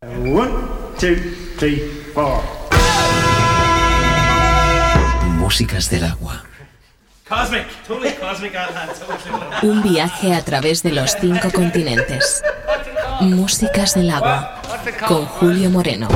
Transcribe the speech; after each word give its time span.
One, 0.00 0.52
two, 0.96 1.16
three, 1.58 1.80
four. 2.14 2.40
Músicas 5.40 5.90
del 5.90 6.04
agua. 6.04 6.44
Cosmic, 7.28 7.66
totally 7.84 8.12
cosmic. 8.12 8.52
Un 9.64 9.82
viaje 9.82 10.36
a 10.36 10.44
través 10.44 10.84
de 10.84 10.92
los 10.92 11.16
cinco 11.20 11.50
continentes. 11.50 12.44
Músicas 13.20 13.94
del 13.94 14.10
agua. 14.10 14.62
Con 15.08 15.26
Julio 15.26 15.68
Moreno. 15.68 16.06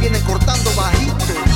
vienen 0.00 0.22
cortando 0.22 0.70
bajito. 0.74 1.49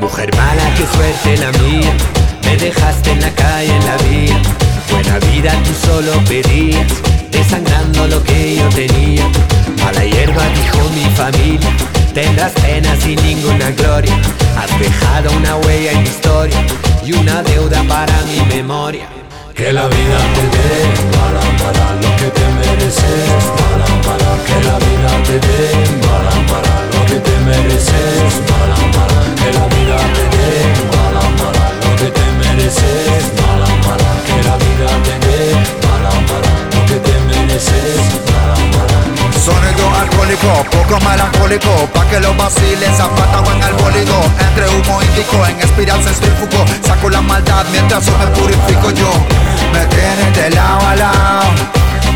Mujer 0.00 0.34
mala, 0.34 0.74
qué 0.76 0.86
suerte 0.86 1.36
la 1.36 1.52
mía. 1.58 1.92
Me 2.42 2.56
dejaste 2.56 3.10
en 3.10 3.20
la 3.20 3.30
calle, 3.32 3.76
en 3.76 3.84
la 3.84 3.96
vía. 3.98 4.40
Buena 4.90 5.18
vida 5.18 5.52
tú 5.64 5.74
solo 5.86 6.12
pedías, 6.24 6.90
desangrando 7.30 8.06
lo 8.06 8.22
que 8.22 8.56
yo 8.56 8.68
tenía. 8.70 9.26
A 9.86 9.92
la 9.92 10.04
hierba 10.06 10.42
dijo 10.48 10.88
mi 10.94 11.04
familia, 11.14 11.68
tendrás 12.14 12.52
pena 12.52 12.96
sin 12.98 13.22
ninguna 13.22 13.72
gloria. 13.72 14.18
Has 14.56 14.78
dejado 14.78 15.32
una 15.36 15.56
huella 15.56 15.92
en 15.92 16.02
mi 16.02 16.08
historia 16.08 16.64
y 17.04 17.12
una 17.12 17.42
deuda 17.42 17.82
para 17.82 18.22
mi 18.22 18.40
memoria. 18.54 19.06
Que 19.54 19.70
la 19.70 19.86
vida 19.86 20.18
te 20.34 20.42
dé 20.56 20.86
para 21.12 21.40
para 21.60 21.94
lo 21.96 22.16
que 22.16 22.28
te 22.30 22.46
mereces, 22.58 23.44
para 23.58 23.86
para 24.06 24.30
que 24.46 24.64
la 24.64 24.78
vida 24.78 25.22
te 25.24 25.38
dé 25.46 25.70
para 26.00 26.46
para 26.46 26.85
que 27.16 27.30
te 27.30 27.38
mereces, 27.40 28.34
para, 28.46 28.76
para 28.92 29.20
que 29.36 29.52
la 29.52 29.66
vida 29.74 29.96
te 30.12 30.24
dé 30.36 30.52
para, 30.92 31.20
para 31.40 31.64
lo 31.72 31.96
que 31.96 32.10
te 32.10 32.26
mereces, 32.40 33.24
para, 33.40 33.64
para 33.86 34.10
que 34.26 34.36
la 34.44 34.56
vida 34.64 34.90
te 35.02 35.26
dé 35.26 35.56
para, 35.80 36.10
para 36.28 36.50
lo 36.74 36.86
que 36.86 36.96
te 37.06 37.14
mereces, 37.20 38.20
para, 38.28 38.54
para 38.74 39.40
Sonido 39.40 39.94
alcohólico, 39.98 40.50
poco 40.70 41.00
melancólico 41.08 41.88
Pa' 41.94 42.04
que 42.06 42.20
lo 42.20 42.34
vaciles, 42.34 42.90
zapata 42.96 43.42
en 43.50 43.62
el 43.62 43.72
bólido 43.74 44.14
Entre 44.48 44.68
humo 44.68 45.02
índico, 45.02 45.46
en 45.46 45.60
espiral 45.60 46.02
centrífugo 46.02 46.64
Saco 46.84 47.08
la 47.08 47.22
maldad 47.22 47.64
mientras 47.70 48.04
me 48.18 48.26
purifico 48.26 48.90
yo 48.90 49.10
Me 49.72 49.86
tienes 49.86 50.36
de 50.36 50.50
lado 50.50 50.86
a 50.86 50.96
lado 50.96 51.48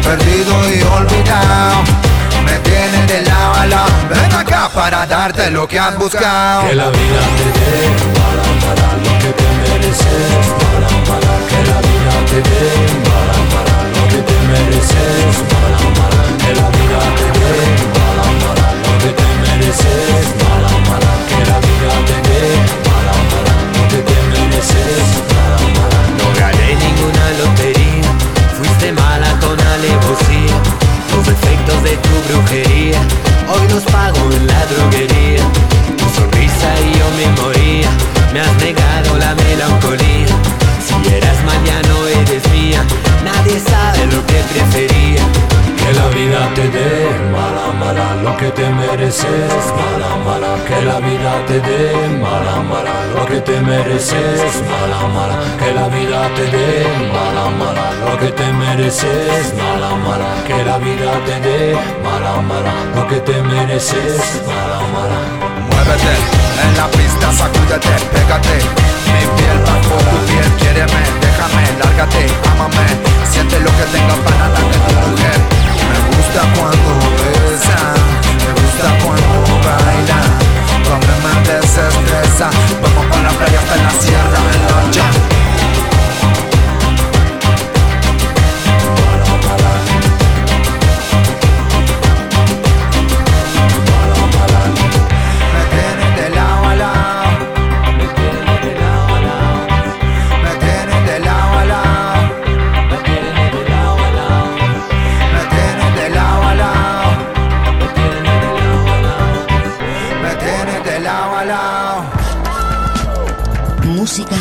Perdido 0.02 0.54
y 0.74 0.82
olvidado 0.82 2.19
Me 2.44 2.58
tienes 2.60 3.06
de 3.08 3.22
lado 3.22 3.54
a 3.54 3.66
lado 3.66 3.90
Ven 4.08 4.32
acá 4.32 4.70
para 4.74 5.06
darte 5.06 5.50
lo 5.50 5.66
que 5.68 5.78
has 5.78 5.96
buscado. 5.98 6.68
Que 6.68 6.74
la 6.74 6.90
vida 6.90 7.22
te 7.38 7.46
dé 7.58 7.76
para, 8.16 8.44
para 8.64 8.88
lo 9.04 9.12
que 9.22 9.30
te 9.38 9.48
mereces 9.62 10.46
Para, 10.60 10.88
para 11.08 11.32
que 11.48 11.60
la 11.70 11.78
vida 11.88 12.14
te 12.30 12.38
dé 12.48 12.64
para, 13.06 13.36
para 13.52 13.76
lo 13.94 14.02
que 14.08 14.20
te 14.28 14.36
mereces 14.50 15.34
Para, 15.50 15.80
para 15.98 16.20
que 16.40 16.50
la 16.54 16.68
vida 16.76 17.00
te 17.18 17.26
dé 17.38 17.54
para, 17.94 18.26
para 18.42 18.66
lo 18.84 18.92
que 19.02 19.10
te 19.18 19.28
mereces 19.42 20.26
Para, 20.40 20.70
para 20.88 21.12
que 21.28 21.38
la 21.50 21.58
vida 21.66 21.94
te 22.08 22.16
dé 22.28 22.42
para, 22.86 23.14
para 23.32 23.54
lo 23.74 23.82
que 23.90 24.00
te 24.08 24.16
mereces 24.32 25.08
Para, 25.30 25.58
para 25.76 25.98
No 26.18 26.26
gané 26.38 26.68
ninguna 26.76 27.24
lotería, 27.40 28.10
fuiste 28.56 28.92
mala 28.92 29.30
con 29.40 29.58
alevosía. 29.60 30.79
Efectos 31.30 31.82
de 31.84 31.96
tu 31.96 32.14
brujería, 32.28 33.00
hoy 33.52 33.68
los 33.72 33.84
pago 33.84 34.18
en 34.32 34.46
la 34.46 34.66
droguería. 34.66 35.44
Tu 35.96 36.06
sonrisa 36.16 36.68
y 36.80 36.98
yo 36.98 37.06
me 37.18 37.26
moría, 37.40 37.90
me 38.32 38.40
has 38.40 38.54
negado 38.56 39.16
la 39.16 39.34
melancolía. 39.36 40.34
Si 40.84 41.14
eras 41.14 41.38
mañana 41.44 41.90
eres 42.20 42.42
mía, 42.50 42.84
nadie 43.24 43.60
sabe 43.60 44.06
lo 44.06 44.26
que 44.26 44.40
prefería. 44.52 45.22
Que 45.80 45.92
la 45.94 46.08
vida 46.08 46.40
te 46.54 46.68
dé 46.68 47.10
mala, 47.32 47.66
mala 47.80 48.14
lo 48.22 48.36
que 48.36 48.50
te 48.50 48.68
mereces 48.68 49.64
Mala, 49.78 50.10
mala 50.24 50.52
que 50.68 50.84
la 50.84 51.00
vida 51.00 51.32
te 51.48 51.58
dé 51.60 51.92
mala, 52.20 52.60
mala 52.70 52.94
lo 53.16 53.26
que 53.26 53.40
te 53.40 53.60
mereces 53.60 54.62
Mala, 54.70 55.00
mala 55.14 55.36
que 55.58 55.72
la 55.74 55.88
vida 55.88 56.20
te 56.36 56.44
dé 56.56 56.86
mala, 57.12 57.29
mala 57.58 57.86
lo 58.04 58.18
que 58.18 58.30
te 58.32 58.52
mereces 58.52 59.54
Mala, 59.54 59.94
mala 59.96 60.30
que 60.46 60.64
la 60.64 60.78
vida 60.78 61.12
te 61.26 61.40
dé 61.40 61.76
mala, 62.04 62.40
mala 62.42 62.74
lo 62.94 63.06
que 63.08 63.20
te 63.20 63.42
mereces 63.42 64.42
Mala, 64.46 64.80
mala. 64.94 65.50
Muévete, 65.70 66.14
en 66.64 66.76
la 66.76 66.86
pista 66.88 67.32
sacúdete, 67.32 67.88
pégate. 68.12 68.56
Mi 69.12 69.22
piel 69.36 69.58
bajo 69.66 69.96
tu 70.10 70.16
piel, 70.28 70.48
quiéreme, 70.58 71.02
déjame, 71.24 71.64
lárgate, 71.80 72.26
ámame. 72.52 72.86
Siente 73.30 73.58
lo 73.60 73.70
que 73.78 73.84
tenga 73.94 74.14
para 74.24 74.48
darte 74.54 74.78
tu 74.86 74.92
mujer. 75.10 75.38
Me 75.90 75.98
gusta 76.10 76.40
cuando 76.56 76.92
besa, 77.20 77.78
me 78.42 78.50
gusta 78.60 78.88
cuando 79.02 79.54
baila. 79.64 80.20
Cuando 80.86 81.12
me 81.24 81.32
desestresa, 81.48 82.50
vamos 82.82 83.06
para 83.06 83.22
la 83.22 83.30
playa 83.30 83.58
hasta 83.58 83.76
la 83.76 83.90
sierra, 84.02 84.40
en 84.54 84.62
lancha 84.68 85.39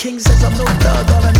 King 0.00 0.18
says 0.18 0.42
I'm 0.42 0.52
no 0.52 0.64
thug, 0.64 1.10
all 1.10 1.24
I 1.26 1.39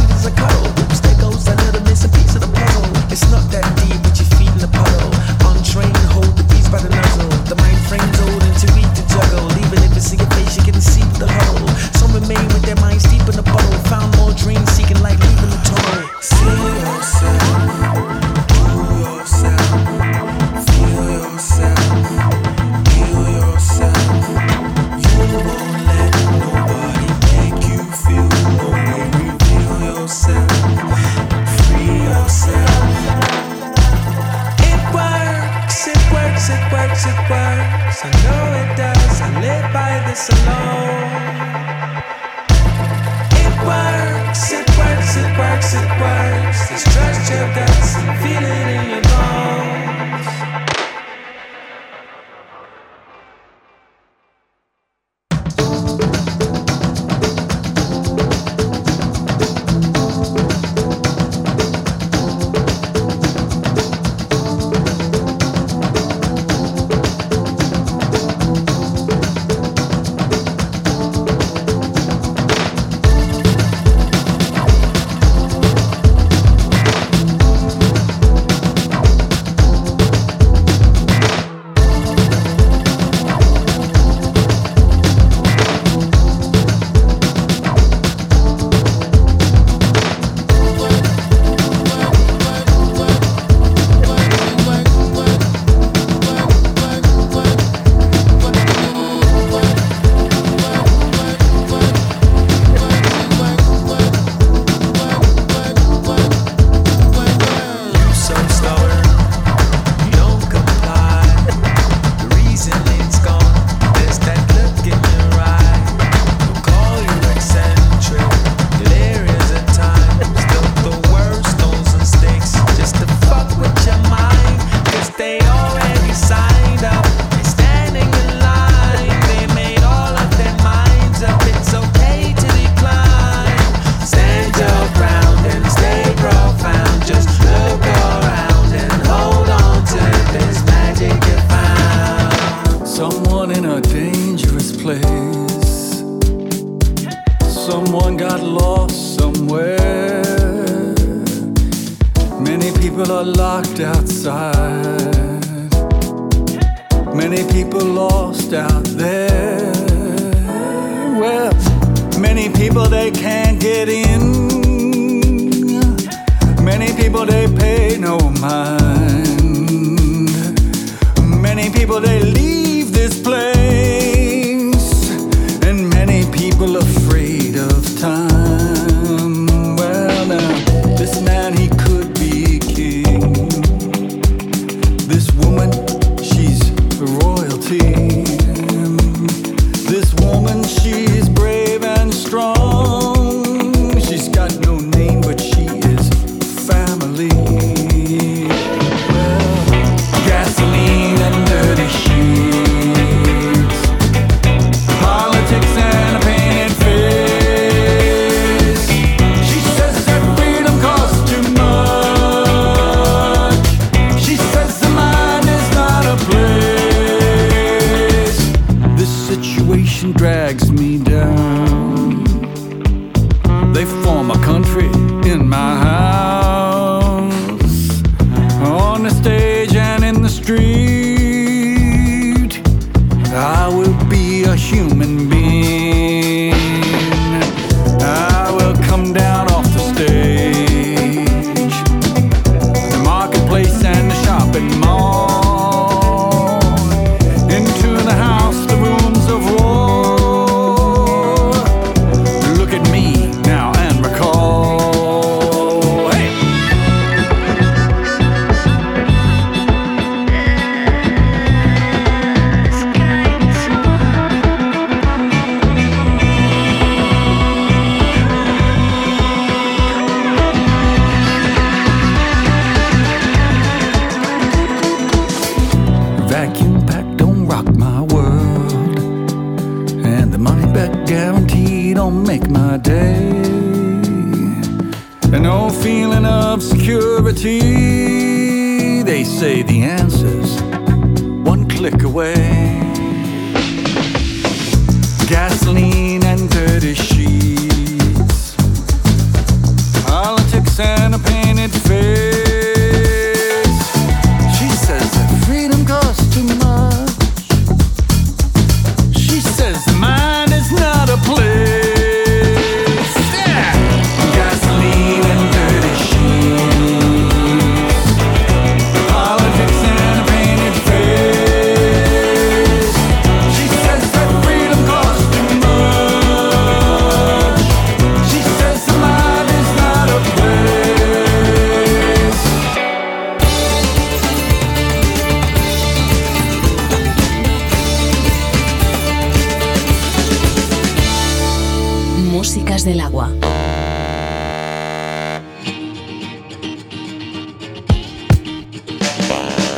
Músicas 342.51 342.85
del 342.85 342.99
agua. 342.99 343.31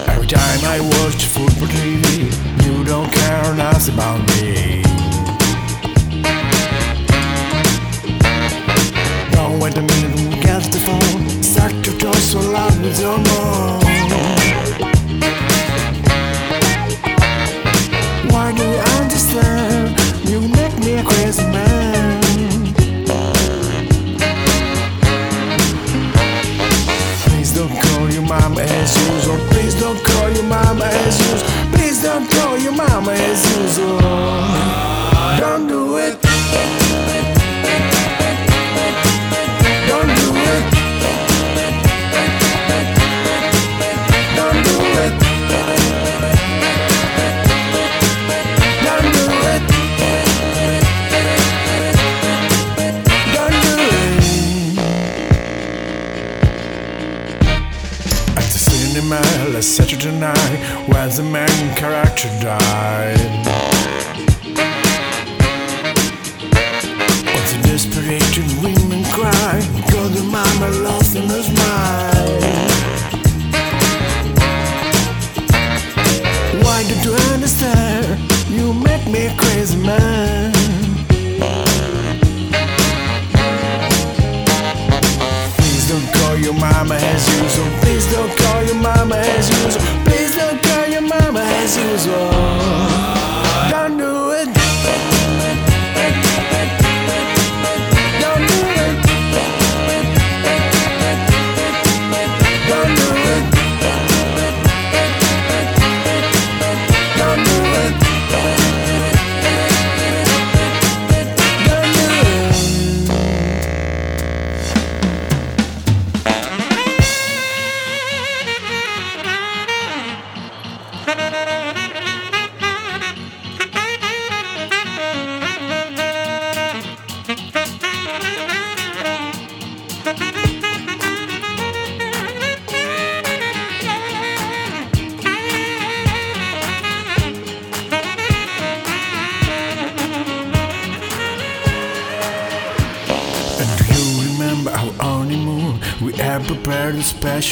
Every 0.08 0.26
time 0.26 0.64
I 0.64 0.80
watch 0.80 1.26
football 1.26 1.68
TV, 1.68 2.32
you 2.64 2.82
don't 2.82 3.12
care 3.12 3.54
nothing 3.54 3.92
about 3.92 4.20
me. 4.28 4.82
Don't 9.32 9.60
wait 9.60 9.76
a 9.76 9.82
minute, 9.82 10.42
get 10.42 10.62
the 10.72 10.78
phone. 10.78 11.42
Suck 11.42 11.72
your 11.84 11.98
toys 11.98 12.30
so 12.30 12.40
loud 12.40 12.80
with 12.80 12.98
your 12.98 13.18
mouth. 13.18 13.71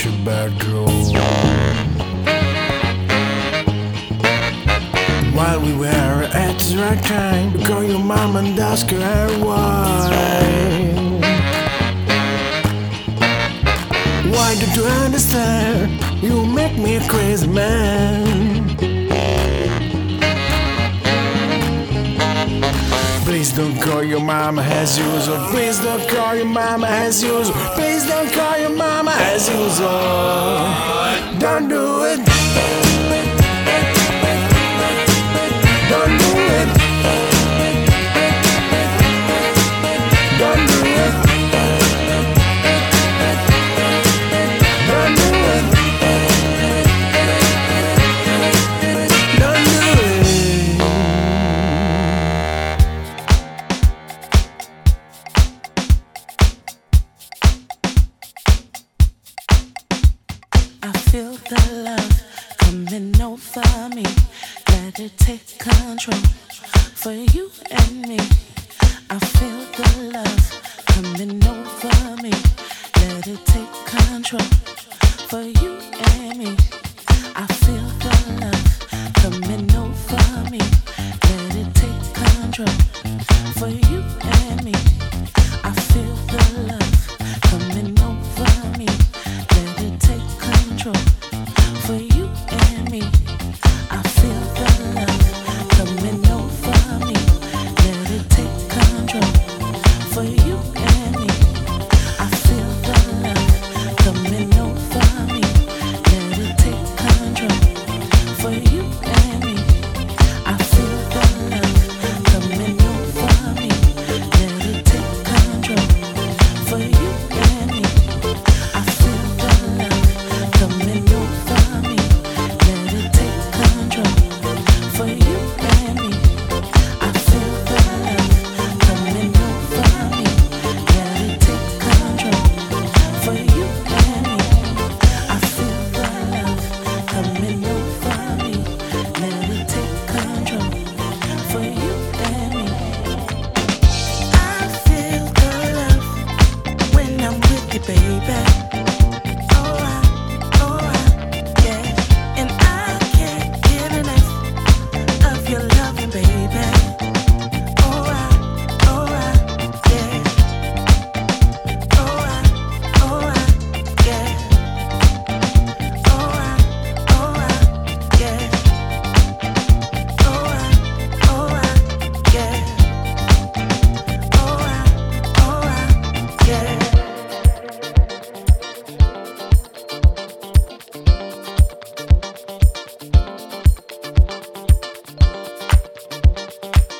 your 0.04 0.14
bedroom 0.24 0.89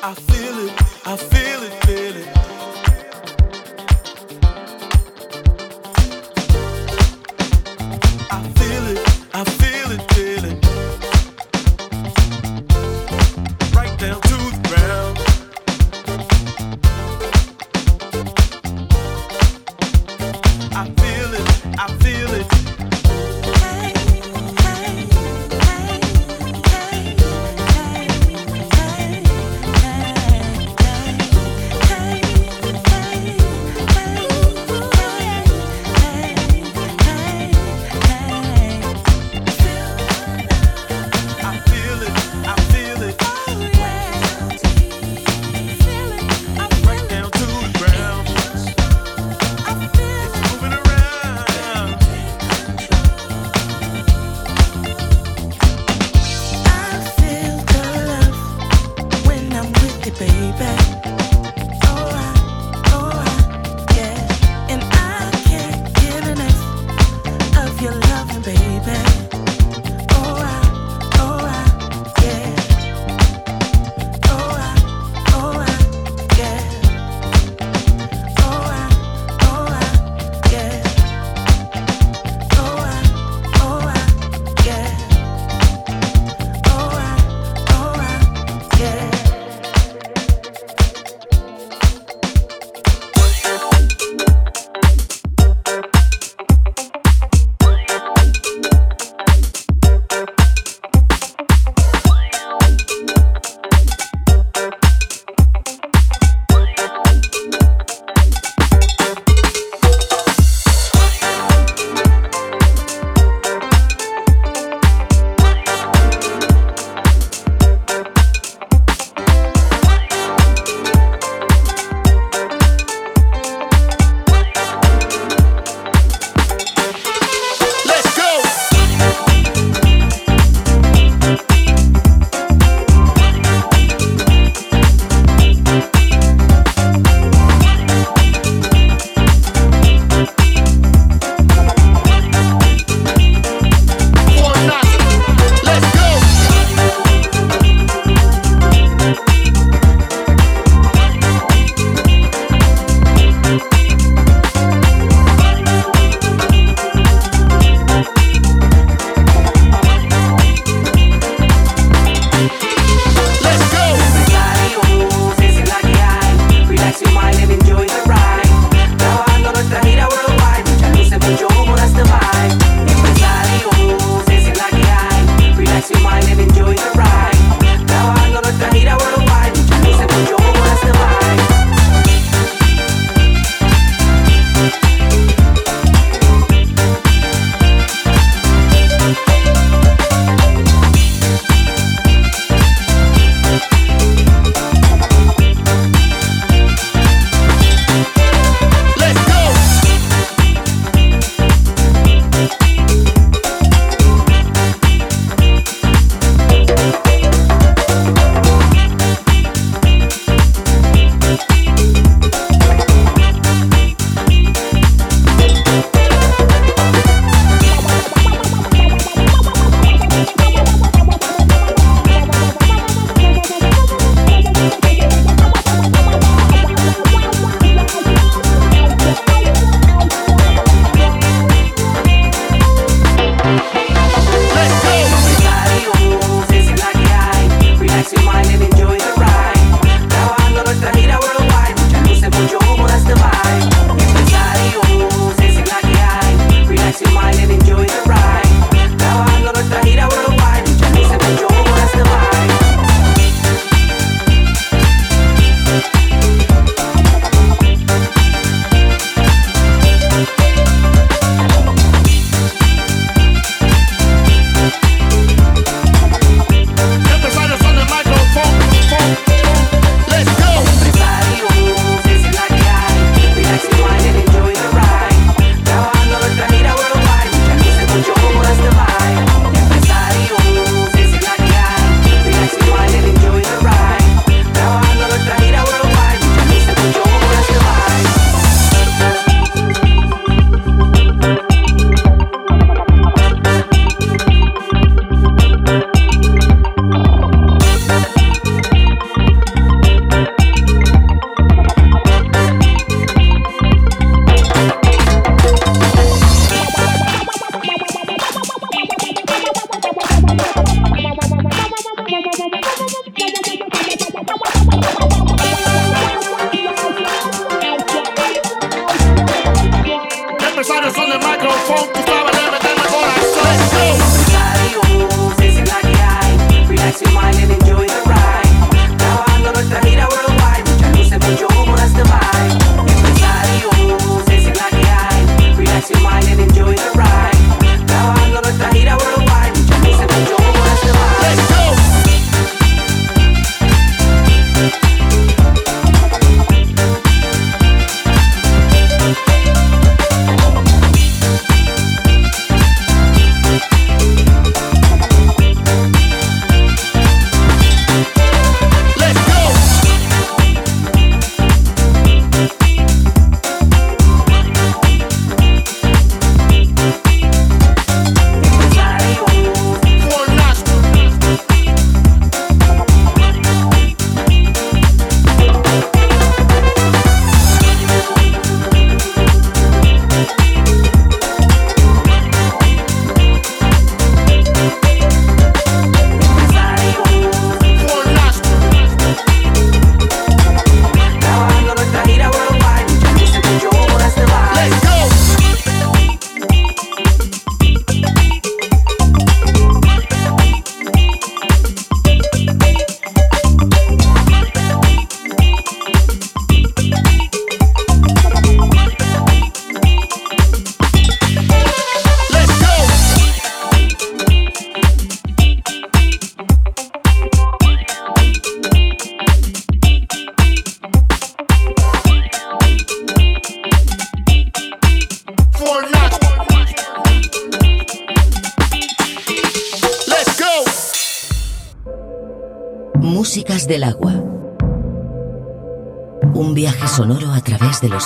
I 0.03 0.15
feel 0.15 0.40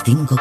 5 0.06 0.35